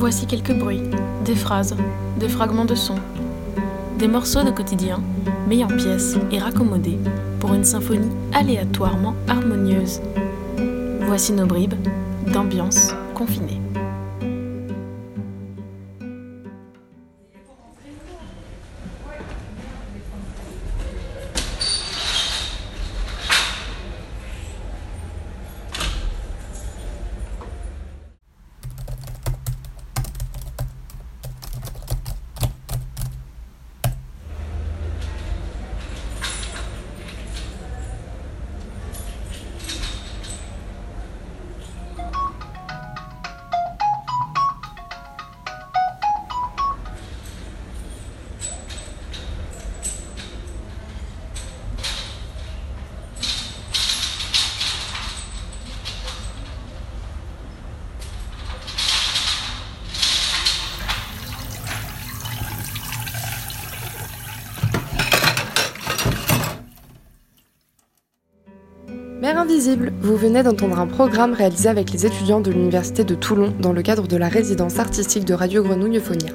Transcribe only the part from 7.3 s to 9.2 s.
pour une symphonie aléatoirement